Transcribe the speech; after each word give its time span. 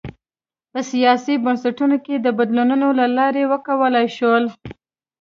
په 0.71 0.79
سیاسي 0.91 1.33
بنسټونو 1.43 1.97
کې 2.05 2.15
د 2.17 2.27
بدلونونو 2.37 2.87
له 2.99 3.05
لارې 3.17 3.43
وکولای 3.51 4.07
شول. 4.17 4.43